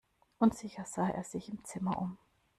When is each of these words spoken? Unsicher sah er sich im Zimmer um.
Unsicher 0.39 0.83
sah 0.85 1.09
er 1.11 1.23
sich 1.23 1.47
im 1.49 1.63
Zimmer 1.63 2.01
um. 2.01 2.17